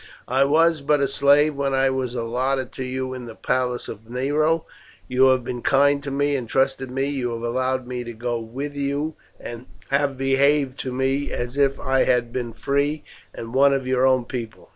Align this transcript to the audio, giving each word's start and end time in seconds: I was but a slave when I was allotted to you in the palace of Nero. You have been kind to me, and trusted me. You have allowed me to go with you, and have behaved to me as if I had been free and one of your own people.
I 0.27 0.45
was 0.45 0.81
but 0.81 0.99
a 0.99 1.07
slave 1.07 1.53
when 1.53 1.75
I 1.75 1.91
was 1.91 2.15
allotted 2.15 2.71
to 2.71 2.83
you 2.83 3.13
in 3.13 3.27
the 3.27 3.35
palace 3.35 3.87
of 3.87 4.09
Nero. 4.09 4.65
You 5.07 5.27
have 5.27 5.43
been 5.43 5.61
kind 5.61 6.01
to 6.01 6.09
me, 6.09 6.35
and 6.35 6.49
trusted 6.49 6.89
me. 6.89 7.05
You 7.05 7.33
have 7.33 7.43
allowed 7.43 7.85
me 7.85 8.03
to 8.05 8.13
go 8.13 8.39
with 8.39 8.73
you, 8.75 9.13
and 9.39 9.67
have 9.89 10.17
behaved 10.17 10.79
to 10.79 10.91
me 10.91 11.31
as 11.31 11.55
if 11.55 11.79
I 11.79 12.05
had 12.05 12.33
been 12.33 12.51
free 12.51 13.03
and 13.31 13.53
one 13.53 13.73
of 13.73 13.85
your 13.85 14.07
own 14.07 14.25
people. 14.25 14.69